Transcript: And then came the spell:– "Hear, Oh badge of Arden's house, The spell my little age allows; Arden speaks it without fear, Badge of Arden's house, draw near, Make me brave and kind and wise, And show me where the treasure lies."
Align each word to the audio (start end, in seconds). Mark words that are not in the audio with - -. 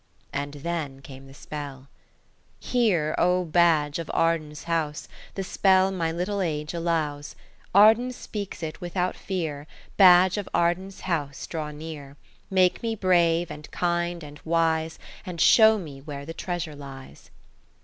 And 0.33 0.53
then 0.55 1.03
came 1.03 1.27
the 1.27 1.33
spell:– 1.35 1.87
"Hear, 2.59 3.13
Oh 3.19 3.45
badge 3.45 3.99
of 3.99 4.09
Arden's 4.15 4.63
house, 4.63 5.07
The 5.35 5.43
spell 5.43 5.91
my 5.91 6.11
little 6.11 6.41
age 6.41 6.73
allows; 6.73 7.35
Arden 7.75 8.11
speaks 8.11 8.63
it 8.63 8.81
without 8.81 9.15
fear, 9.15 9.67
Badge 9.97 10.39
of 10.39 10.49
Arden's 10.55 11.01
house, 11.01 11.45
draw 11.45 11.69
near, 11.69 12.17
Make 12.49 12.81
me 12.81 12.95
brave 12.95 13.51
and 13.51 13.69
kind 13.69 14.23
and 14.23 14.39
wise, 14.43 14.97
And 15.23 15.39
show 15.39 15.77
me 15.77 16.01
where 16.01 16.25
the 16.25 16.33
treasure 16.33 16.75
lies." 16.75 17.29